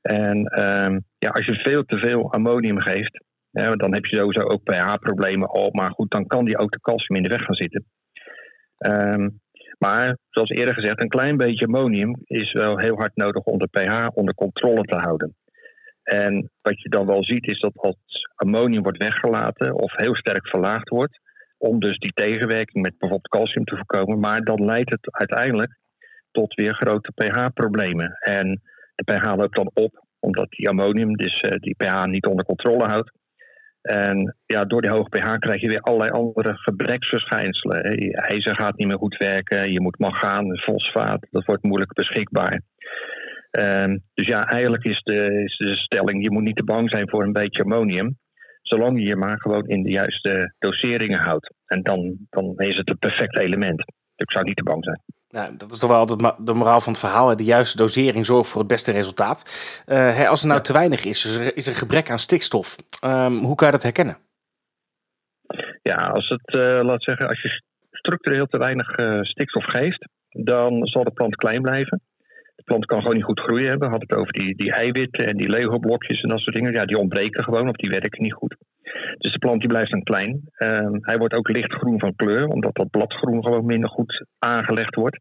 En 0.00 0.44
ehm, 0.44 0.98
ja, 1.18 1.28
als 1.28 1.46
je 1.46 1.54
veel 1.54 1.84
te 1.84 1.98
veel 1.98 2.32
ammonium 2.32 2.80
geeft, 2.80 3.24
ja, 3.50 3.76
dan 3.76 3.94
heb 3.94 4.06
je 4.06 4.16
sowieso 4.16 4.40
ook 4.40 4.62
pH-problemen 4.62 5.48
al. 5.48 5.70
Maar 5.72 5.90
goed, 5.90 6.10
dan 6.10 6.26
kan 6.26 6.44
die 6.44 6.58
ook 6.58 6.70
de 6.70 6.80
calcium 6.80 7.16
in 7.16 7.22
de 7.22 7.28
weg 7.28 7.42
gaan 7.42 7.54
zitten. 7.54 7.84
Um, 8.78 9.40
maar 9.78 10.18
zoals 10.30 10.50
eerder 10.50 10.74
gezegd, 10.74 11.00
een 11.00 11.08
klein 11.08 11.36
beetje 11.36 11.66
ammonium 11.66 12.16
is 12.24 12.52
wel 12.52 12.78
heel 12.78 12.96
hard 12.96 13.16
nodig 13.16 13.42
om 13.44 13.58
de 13.58 13.68
pH 13.70 14.16
onder 14.16 14.34
controle 14.34 14.82
te 14.82 14.96
houden. 14.96 15.36
En 16.02 16.50
wat 16.62 16.80
je 16.80 16.88
dan 16.88 17.06
wel 17.06 17.24
ziet 17.24 17.46
is 17.46 17.60
dat 17.60 17.72
als 17.74 18.28
ammonium 18.34 18.82
wordt 18.82 18.98
weggelaten 18.98 19.74
of 19.74 19.96
heel 19.96 20.16
sterk 20.16 20.48
verlaagd 20.48 20.88
wordt, 20.88 21.20
om 21.64 21.80
dus 21.80 21.98
die 21.98 22.12
tegenwerking 22.12 22.82
met 22.82 22.98
bijvoorbeeld 22.98 23.28
calcium 23.28 23.64
te 23.64 23.76
voorkomen. 23.76 24.20
Maar 24.20 24.42
dan 24.42 24.64
leidt 24.64 24.90
het 24.90 25.12
uiteindelijk 25.12 25.78
tot 26.30 26.54
weer 26.54 26.74
grote 26.74 27.12
pH-problemen. 27.14 28.16
En 28.20 28.62
de 28.94 29.04
pH 29.04 29.36
loopt 29.36 29.56
dan 29.56 29.70
op, 29.74 30.04
omdat 30.18 30.50
die 30.50 30.68
ammonium 30.68 31.16
dus 31.16 31.42
uh, 31.42 31.50
die 31.50 31.74
pH 31.76 32.04
niet 32.04 32.26
onder 32.26 32.44
controle 32.44 32.84
houdt. 32.84 33.12
En 33.82 34.36
ja, 34.46 34.64
door 34.64 34.82
die 34.82 34.90
hoge 34.90 35.08
pH 35.08 35.38
krijg 35.38 35.60
je 35.60 35.68
weer 35.68 35.80
allerlei 35.80 36.10
andere 36.10 36.54
gebreksverschijnselen. 36.54 37.82
IJzer 38.12 38.54
gaat 38.54 38.76
niet 38.76 38.86
meer 38.86 38.98
goed 38.98 39.16
werken, 39.16 39.72
je 39.72 39.80
moet 39.80 39.98
mangaan, 39.98 40.58
fosfaat, 40.58 41.26
dat 41.30 41.44
wordt 41.44 41.62
moeilijk 41.62 41.92
beschikbaar. 41.92 42.60
Um, 43.58 44.02
dus 44.14 44.26
ja, 44.26 44.48
eigenlijk 44.48 44.84
is 44.84 45.02
de, 45.02 45.42
is 45.44 45.56
de 45.56 45.76
stelling, 45.76 46.22
je 46.22 46.30
moet 46.30 46.42
niet 46.42 46.56
te 46.56 46.64
bang 46.64 46.90
zijn 46.90 47.08
voor 47.08 47.22
een 47.22 47.32
beetje 47.32 47.62
ammonium. 47.62 48.18
Zolang 48.64 48.98
je 48.98 49.06
je 49.06 49.16
maar 49.16 49.40
gewoon 49.40 49.66
in 49.66 49.82
de 49.82 49.90
juiste 49.90 50.54
doseringen 50.58 51.18
houdt. 51.18 51.52
En 51.66 51.82
dan, 51.82 52.16
dan 52.30 52.54
is 52.56 52.76
het 52.76 52.88
het 52.88 52.98
perfecte 52.98 53.40
element. 53.40 53.76
Dus 53.76 53.86
ik 54.16 54.30
zou 54.30 54.44
niet 54.44 54.56
te 54.56 54.62
bang 54.62 54.84
zijn. 54.84 55.00
Nou, 55.28 55.56
dat 55.56 55.72
is 55.72 55.78
toch 55.78 55.90
wel 55.90 55.98
altijd 55.98 56.46
de 56.46 56.54
moraal 56.54 56.80
van 56.80 56.92
het 56.92 57.00
verhaal. 57.00 57.36
De 57.36 57.44
juiste 57.44 57.76
dosering 57.76 58.26
zorgt 58.26 58.50
voor 58.50 58.60
het 58.60 58.68
beste 58.68 58.92
resultaat. 58.92 59.40
Uh, 59.86 60.28
als 60.28 60.40
er 60.40 60.46
nou 60.46 60.58
ja. 60.58 60.64
te 60.64 60.72
weinig 60.72 61.04
is, 61.04 61.22
dus 61.22 61.36
er 61.36 61.56
is 61.56 61.66
een 61.66 61.74
gebrek 61.74 62.10
aan 62.10 62.18
stikstof. 62.18 62.76
Um, 63.04 63.38
hoe 63.38 63.54
kan 63.54 63.66
je 63.66 63.72
dat 63.72 63.82
herkennen? 63.82 64.18
Ja, 65.82 66.06
als 66.06 66.28
het, 66.28 66.54
uh, 66.54 66.80
laat 66.82 67.02
zeggen, 67.02 67.28
als 67.28 67.42
je 67.42 67.62
structureel 67.90 68.46
te 68.46 68.58
weinig 68.58 68.98
uh, 68.98 69.22
stikstof 69.22 69.64
geeft, 69.64 70.08
dan 70.28 70.86
zal 70.86 71.04
de 71.04 71.10
plant 71.10 71.36
klein 71.36 71.62
blijven. 71.62 72.00
Plant 72.64 72.86
kan 72.86 73.00
gewoon 73.00 73.14
niet 73.14 73.24
goed 73.24 73.40
groeien. 73.40 73.78
We 73.78 73.86
hadden 73.86 74.08
het 74.08 74.18
over 74.18 74.32
die, 74.32 74.54
die 74.56 74.72
eiwitten 74.72 75.26
en 75.26 75.36
die 75.36 75.48
Lego-blokjes 75.48 76.20
en 76.20 76.28
dat 76.28 76.40
soort 76.40 76.56
dingen. 76.56 76.72
Ja, 76.72 76.84
die 76.84 76.98
ontbreken 76.98 77.44
gewoon 77.44 77.68
of 77.68 77.76
die 77.76 77.90
werken 77.90 78.22
niet 78.22 78.32
goed. 78.32 78.56
Dus 79.18 79.32
de 79.32 79.38
plant 79.38 79.60
die 79.60 79.68
blijft 79.68 79.90
dan 79.90 80.02
klein. 80.02 80.40
Uh, 80.58 80.88
hij 81.00 81.18
wordt 81.18 81.34
ook 81.34 81.48
lichtgroen 81.48 81.98
van 81.98 82.16
kleur, 82.16 82.46
omdat 82.46 82.74
dat 82.74 82.90
bladgroen 82.90 83.44
gewoon 83.44 83.64
minder 83.64 83.90
goed 83.90 84.26
aangelegd 84.38 84.94
wordt. 84.94 85.20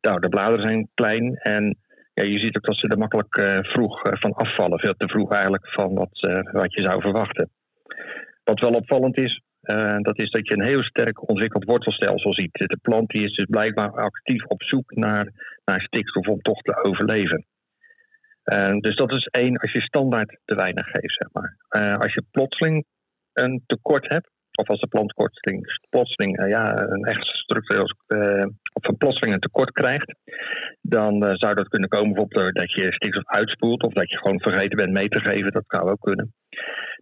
Nou, 0.00 0.20
de 0.20 0.28
bladeren 0.28 0.62
zijn 0.62 0.88
klein 0.94 1.34
en 1.34 1.78
ja, 2.14 2.24
je 2.24 2.38
ziet 2.38 2.56
ook 2.56 2.64
dat 2.64 2.76
ze 2.76 2.88
er 2.88 2.98
makkelijk 2.98 3.36
uh, 3.36 3.58
vroeg 3.60 4.00
van 4.02 4.32
afvallen. 4.32 4.78
Veel 4.78 4.94
te 4.96 5.08
vroeg 5.08 5.32
eigenlijk 5.32 5.68
van 5.68 5.94
wat, 5.94 6.42
wat 6.52 6.74
je 6.74 6.82
zou 6.82 7.00
verwachten. 7.00 7.50
Wat 8.44 8.60
wel 8.60 8.70
opvallend 8.70 9.16
is, 9.16 9.42
dat 10.00 10.18
is 10.18 10.30
dat 10.30 10.48
je 10.48 10.54
een 10.54 10.64
heel 10.64 10.82
sterk 10.82 11.28
ontwikkeld 11.28 11.64
wortelstelsel 11.64 12.32
ziet. 12.32 12.52
De 12.52 12.78
plant 12.82 13.10
die 13.10 13.24
is 13.24 13.32
dus 13.32 13.44
blijkbaar 13.44 13.90
actief 13.90 14.44
op 14.44 14.62
zoek 14.62 14.94
naar, 14.94 15.28
naar 15.66 15.80
stikstof 15.80 16.28
om 16.28 16.40
toch 16.40 16.62
te 16.62 16.84
overleven. 16.84 17.46
dus 18.80 18.96
dat 18.96 19.12
is 19.12 19.26
één 19.26 19.56
als 19.56 19.72
je 19.72 19.80
standaard 19.80 20.38
te 20.44 20.54
weinig 20.54 20.86
geeft, 20.86 21.14
zeg 21.14 21.28
maar. 21.32 21.56
als 21.98 22.14
je 22.14 22.24
plotseling 22.30 22.84
een 23.32 23.62
tekort 23.66 24.08
hebt, 24.08 24.30
of 24.56 24.68
als 24.68 24.80
de 24.80 24.86
plant 24.86 25.14
plotseling, 25.88 26.40
uh, 26.40 26.48
ja, 26.48 26.78
een 26.78 27.04
echt 27.04 27.26
structureel 27.26 27.88
of 28.72 28.88
een 28.88 28.96
plotseling 28.96 29.34
een 29.34 29.40
tekort 29.40 29.70
krijgt, 29.70 30.14
dan 30.80 31.36
zou 31.36 31.54
dat 31.54 31.68
kunnen 31.68 31.88
komen 31.88 32.12
bijvoorbeeld 32.12 32.54
dat 32.54 32.72
je 32.72 32.92
stikstof 32.92 33.26
uitspoelt 33.26 33.82
of 33.82 33.92
dat 33.92 34.10
je 34.10 34.18
gewoon 34.18 34.40
vergeten 34.40 34.76
bent 34.76 34.92
mee 34.92 35.08
te 35.08 35.20
geven. 35.20 35.52
Dat 35.52 35.66
kan 35.66 35.88
ook 35.88 36.00
kunnen. 36.00 36.34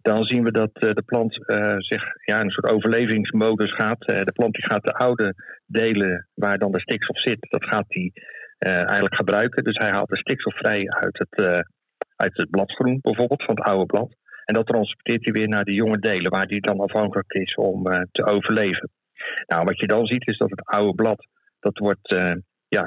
Dan 0.01 0.23
zien 0.23 0.43
we 0.43 0.51
dat 0.51 0.69
de 0.73 1.03
plant 1.05 1.33
zich 1.77 2.03
ja, 2.25 2.41
een 2.41 2.51
soort 2.51 2.71
overlevingsmodus 2.71 3.71
gaat. 3.71 3.99
de 3.99 4.31
plant 4.33 4.53
die 4.53 4.65
gaat 4.65 4.83
de 4.83 4.93
oude 4.93 5.33
delen 5.65 6.27
waar 6.33 6.57
dan 6.57 6.71
de 6.71 6.79
stikstof 6.79 7.19
zit, 7.19 7.37
dat 7.49 7.65
gaat 7.65 7.85
hij 7.87 8.11
eigenlijk 8.57 9.15
gebruiken. 9.15 9.63
Dus 9.63 9.77
hij 9.77 9.89
haalt 9.89 10.09
de 10.09 10.17
stikstof 10.17 10.55
vrij 10.55 10.89
uit 10.89 11.17
het, 11.17 11.65
uit 12.15 12.37
het 12.37 12.49
bladgroen 12.49 12.99
bijvoorbeeld, 13.01 13.43
van 13.43 13.55
het 13.55 13.63
oude 13.63 13.85
blad. 13.85 14.15
En 14.45 14.53
dat 14.53 14.65
transporteert 14.65 15.23
hij 15.23 15.33
weer 15.33 15.47
naar 15.47 15.63
de 15.63 15.73
jonge 15.73 15.99
delen, 15.99 16.31
waar 16.31 16.47
die 16.47 16.61
dan 16.61 16.79
afhankelijk 16.79 17.33
is 17.33 17.55
om 17.55 17.87
uh, 17.87 18.01
te 18.11 18.25
overleven. 18.25 18.89
Nou, 19.45 19.63
wat 19.63 19.79
je 19.79 19.87
dan 19.87 20.05
ziet 20.05 20.27
is 20.27 20.37
dat 20.37 20.49
het 20.49 20.65
oude 20.65 20.93
blad, 20.93 21.27
dat 21.59 21.77
wordt 21.77 22.11
uh, 22.11 22.33
ja, 22.67 22.85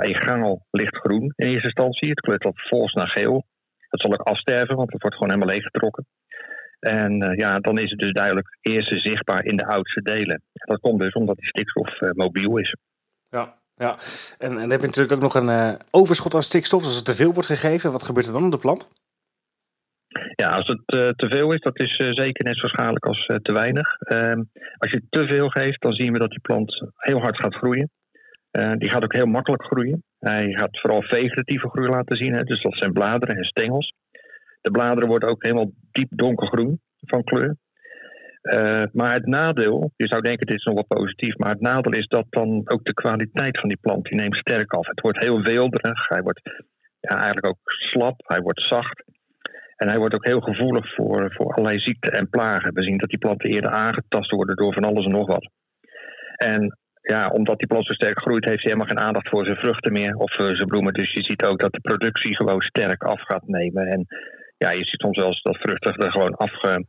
lichtgroen 0.70 1.32
in 1.36 1.46
eerste 1.46 1.64
instantie. 1.64 2.08
Het 2.08 2.20
kleurt 2.20 2.42
dan 2.42 2.54
vervolgens 2.54 2.94
naar 2.94 3.08
geel. 3.08 3.46
Dat 3.88 4.00
zal 4.00 4.12
ook 4.12 4.20
afsterven, 4.20 4.76
want 4.76 4.92
het 4.92 5.02
wordt 5.02 5.16
gewoon 5.16 5.32
helemaal 5.32 5.54
leeggetrokken. 5.54 6.06
En 6.78 7.34
ja, 7.36 7.58
dan 7.58 7.78
is 7.78 7.90
het 7.90 7.98
dus 7.98 8.12
duidelijk 8.12 8.58
eerst 8.60 9.00
zichtbaar 9.00 9.44
in 9.44 9.56
de 9.56 9.66
oudste 9.66 10.02
delen. 10.02 10.42
Dat 10.52 10.80
komt 10.80 11.00
dus 11.00 11.12
omdat 11.12 11.36
die 11.36 11.46
stikstof 11.46 12.00
mobiel 12.00 12.56
is. 12.56 12.76
Ja, 13.28 13.60
ja. 13.78 13.98
En, 14.38 14.54
dan 14.54 14.70
heb 14.70 14.80
je 14.80 14.86
natuurlijk 14.86 15.14
ook 15.14 15.32
nog 15.32 15.34
een 15.34 15.78
overschot 15.90 16.34
aan 16.34 16.42
stikstof. 16.42 16.84
Als 16.84 16.96
er 16.96 17.04
te 17.04 17.14
veel 17.14 17.32
wordt 17.32 17.48
gegeven, 17.48 17.92
wat 17.92 18.02
gebeurt 18.02 18.26
er 18.26 18.32
dan 18.32 18.44
op 18.44 18.50
de 18.50 18.58
plant? 18.58 18.90
Ja, 20.34 20.50
als 20.50 20.68
het 20.68 20.82
uh, 20.94 21.08
te 21.08 21.28
veel 21.28 21.52
is, 21.52 21.60
dat 21.60 21.78
is 21.78 21.98
uh, 21.98 22.10
zeker 22.10 22.44
net 22.44 22.56
zo 22.56 22.66
schadelijk 22.66 23.06
als 23.06 23.26
te 23.42 23.52
weinig. 23.52 23.98
Ehm, 23.98 24.42
als 24.78 24.90
je 24.90 25.02
te 25.10 25.26
veel 25.26 25.48
geeft, 25.48 25.80
dan 25.80 25.92
zien 25.92 26.12
we 26.12 26.18
dat 26.18 26.30
die 26.30 26.40
plant 26.40 26.82
heel 26.96 27.20
hard 27.20 27.36
gaat 27.36 27.54
groeien. 27.54 27.90
die 28.78 28.88
gaat 28.88 29.04
ook 29.04 29.14
heel 29.14 29.26
makkelijk 29.26 29.64
groeien. 29.64 30.02
Hij 30.18 30.52
gaat 30.52 30.78
vooral 30.80 31.02
vegetatieve 31.02 31.68
groei 31.68 31.88
laten 31.88 32.16
zien, 32.16 32.32
hè, 32.32 32.42
dus 32.42 32.62
dat 32.62 32.76
zijn 32.76 32.92
bladeren 32.92 33.36
en 33.36 33.44
stengels. 33.44 33.92
De 34.60 34.70
bladeren 34.70 35.08
worden 35.08 35.28
ook 35.28 35.42
helemaal 35.42 35.70
diep 35.90 36.08
donkergroen 36.10 36.80
van 37.00 37.24
kleur. 37.24 37.56
Maar 38.92 39.12
het 39.12 39.26
nadeel, 39.26 39.92
je 39.96 40.06
zou 40.06 40.22
denken 40.22 40.46
dit 40.46 40.58
is 40.58 40.64
nog 40.64 40.74
wat 40.74 40.86
positief, 40.86 41.36
maar 41.36 41.50
het 41.50 41.60
nadeel 41.60 41.92
is 41.92 42.06
dat 42.06 42.26
dan 42.30 42.62
ook 42.64 42.84
de 42.84 42.94
kwaliteit 42.94 43.58
van 43.58 43.68
die 43.68 43.78
plant 43.80 44.04
die 44.04 44.18
neemt 44.18 44.36
sterk 44.36 44.72
af. 44.72 44.86
Het 44.86 45.00
wordt 45.00 45.18
heel 45.18 45.42
weelderig, 45.42 46.08
hij 46.08 46.22
wordt 46.22 46.40
ja, 47.00 47.16
eigenlijk 47.16 47.46
ook 47.46 47.58
slap, 47.62 48.20
hij 48.26 48.40
wordt 48.40 48.62
zacht. 48.62 49.04
En 49.76 49.88
hij 49.88 49.98
wordt 49.98 50.14
ook 50.14 50.24
heel 50.24 50.40
gevoelig 50.40 50.94
voor, 50.94 51.32
voor 51.32 51.52
allerlei 51.52 51.78
ziekten 51.78 52.12
en 52.12 52.28
plagen. 52.28 52.74
We 52.74 52.82
zien 52.82 52.98
dat 52.98 53.08
die 53.08 53.18
planten 53.18 53.50
eerder 53.50 53.70
aangetast 53.70 54.30
worden 54.30 54.56
door 54.56 54.72
van 54.72 54.84
alles 54.84 55.04
en 55.04 55.10
nog 55.10 55.26
wat. 55.26 55.50
En 56.36 56.78
ja, 57.00 57.28
omdat 57.28 57.58
die 57.58 57.66
plant 57.66 57.86
zo 57.86 57.92
sterk 57.92 58.20
groeit, 58.20 58.44
heeft 58.44 58.62
hij 58.62 58.72
helemaal 58.72 58.96
geen 58.96 59.06
aandacht 59.06 59.28
voor 59.28 59.44
zijn 59.44 59.56
vruchten 59.56 59.92
meer 59.92 60.14
of 60.14 60.32
zijn 60.32 60.66
bloemen. 60.66 60.92
Dus 60.92 61.12
je 61.12 61.22
ziet 61.22 61.44
ook 61.44 61.58
dat 61.58 61.72
de 61.72 61.80
productie 61.80 62.36
gewoon 62.36 62.60
sterk 62.60 63.02
af 63.02 63.20
gaat 63.20 63.46
nemen. 63.46 63.86
En 63.86 64.06
ja, 64.56 64.70
je 64.70 64.84
ziet 64.84 65.00
soms 65.00 65.18
zelfs 65.18 65.42
dat 65.42 65.56
vruchten 65.56 65.96
er 65.96 66.12
gewoon 66.12 66.36
afge, 66.36 66.84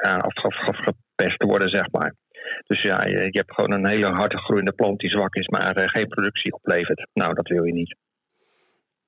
afgepest 0.00 1.42
worden, 1.42 1.68
zeg 1.68 1.90
maar. 1.90 2.14
Dus 2.66 2.82
ja, 2.82 3.04
je, 3.04 3.16
je, 3.16 3.38
hebt 3.38 3.54
gewoon 3.54 3.72
een 3.72 3.86
hele 3.86 4.06
harde 4.06 4.38
groeiende 4.38 4.72
plant 4.72 5.00
die 5.00 5.10
zwak 5.10 5.34
is, 5.34 5.48
maar 5.48 5.78
uh, 5.78 5.88
geen 5.88 6.08
productie 6.08 6.52
oplevert. 6.52 7.06
Nou, 7.12 7.34
dat 7.34 7.48
wil 7.48 7.64
je 7.64 7.72
niet. 7.72 7.96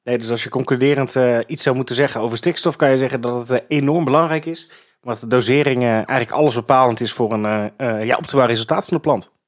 Nee, 0.03 0.19
dus 0.19 0.31
als 0.31 0.45
je 0.45 0.51
concluderend 0.51 1.15
uh, 1.15 1.39
iets 1.47 1.63
zou 1.63 1.77
moeten 1.77 1.95
zeggen 1.95 2.21
over 2.21 2.37
stikstof, 2.37 2.77
kan 2.77 2.91
je 2.91 2.97
zeggen 2.97 3.21
dat 3.21 3.49
het 3.49 3.51
uh, 3.51 3.79
enorm 3.79 4.05
belangrijk 4.05 4.45
is. 4.47 4.71
Maar 5.01 5.15
dat 5.15 5.23
de 5.23 5.37
dosering 5.37 5.83
eigenlijk 5.83 6.31
alles 6.31 6.55
bepalend 6.55 7.01
is 7.01 7.13
voor 7.13 7.33
een 7.33 7.73
ja, 8.07 8.17
optimaal 8.17 8.47
resultaat 8.47 8.85
van 8.85 8.97
de 8.97 9.03
plant. 9.03 9.39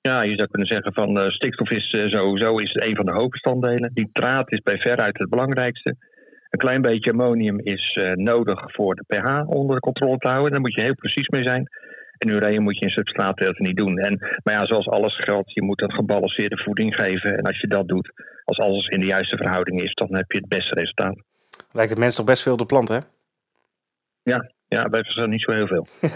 Ja, 0.00 0.22
je 0.22 0.36
zou 0.36 0.48
kunnen 0.48 0.66
zeggen 0.66 0.92
van 0.92 1.30
stikstof 1.30 1.70
is 1.70 1.90
sowieso 1.90 2.58
is 2.58 2.74
een 2.74 2.96
van 2.96 3.06
de 3.06 3.12
hoofdbestanddelen. 3.12 3.90
Nitraat 3.94 4.52
is 4.52 4.60
bij 4.60 4.78
veruit 4.78 5.18
het 5.18 5.28
belangrijkste. 5.28 5.96
Een 6.52 6.58
klein 6.58 6.82
beetje 6.82 7.10
ammonium 7.10 7.60
is 7.60 7.98
nodig 8.14 8.72
voor 8.72 8.94
de 8.94 9.04
pH 9.06 9.48
onder 9.48 9.74
de 9.74 9.80
controle 9.80 10.18
te 10.18 10.28
houden. 10.28 10.50
Daar 10.50 10.60
moet 10.60 10.74
je 10.74 10.80
heel 10.80 10.94
precies 10.94 11.28
mee 11.28 11.42
zijn. 11.42 11.68
En 12.18 12.28
urea 12.28 12.60
moet 12.60 12.78
je 12.78 12.84
in 12.84 12.90
substraatteelten 12.90 13.64
niet 13.64 13.76
doen. 13.76 13.98
En, 13.98 14.18
maar 14.42 14.54
ja, 14.54 14.66
zoals 14.66 14.88
alles 14.88 15.16
geldt, 15.16 15.52
je 15.52 15.62
moet 15.62 15.82
een 15.82 15.92
gebalanceerde 15.92 16.58
voeding 16.58 16.94
geven. 16.94 17.36
En 17.36 17.44
als 17.44 17.60
je 17.60 17.66
dat 17.66 17.88
doet, 17.88 18.12
als 18.44 18.58
alles 18.58 18.86
in 18.86 19.00
de 19.00 19.06
juiste 19.06 19.36
verhouding 19.36 19.82
is, 19.82 19.94
dan 19.94 20.14
heb 20.14 20.32
je 20.32 20.38
het 20.38 20.48
beste 20.48 20.74
resultaat. 20.74 21.22
Lijkt 21.72 21.90
het 21.90 21.98
mens 21.98 22.14
toch 22.14 22.26
best 22.26 22.42
veel 22.42 22.52
op 22.52 22.58
de 22.58 22.66
plant, 22.66 22.88
hè? 22.88 22.98
Ja, 24.22 24.50
ja, 24.72 24.88
wij 24.88 25.02
verstaan 25.02 25.30
niet 25.30 25.40
zo 25.40 25.52
heel 25.52 25.66
veel. 25.66 25.86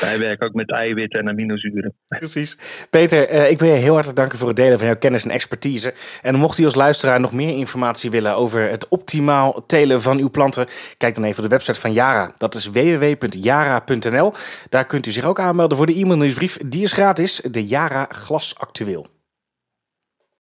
wij 0.00 0.18
werken 0.18 0.46
ook 0.46 0.54
met 0.54 0.72
eiwitten 0.72 1.20
en 1.20 1.28
aminozuren. 1.28 1.94
Precies. 2.08 2.58
Peter, 2.90 3.32
uh, 3.32 3.50
ik 3.50 3.58
wil 3.58 3.68
je 3.68 3.74
heel 3.74 3.92
hartelijk 3.92 4.18
danken 4.18 4.38
voor 4.38 4.48
het 4.48 4.56
delen 4.56 4.78
van 4.78 4.86
jouw 4.86 4.96
kennis 4.96 5.24
en 5.24 5.30
expertise. 5.30 5.94
En 6.22 6.34
mocht 6.34 6.58
u 6.58 6.64
als 6.64 6.74
luisteraar 6.74 7.20
nog 7.20 7.32
meer 7.32 7.56
informatie 7.56 8.10
willen 8.10 8.36
over 8.36 8.70
het 8.70 8.88
optimaal 8.88 9.66
telen 9.66 10.02
van 10.02 10.18
uw 10.18 10.30
planten, 10.30 10.66
kijk 10.96 11.14
dan 11.14 11.24
even 11.24 11.36
op 11.36 11.50
de 11.50 11.56
website 11.56 11.80
van 11.80 11.92
Yara. 11.92 12.32
Dat 12.38 12.54
is 12.54 12.70
www.yara.nl. 12.70 14.32
Daar 14.68 14.86
kunt 14.86 15.06
u 15.06 15.12
zich 15.12 15.24
ook 15.24 15.40
aanmelden 15.40 15.76
voor 15.76 15.86
de 15.86 16.00
e-mailnieuwsbrief. 16.00 16.58
Die 16.66 16.82
is 16.82 16.92
gratis, 16.92 17.40
de 17.50 17.66
Yara 17.66 18.06
Glas 18.10 18.58
Actueel. 18.58 19.15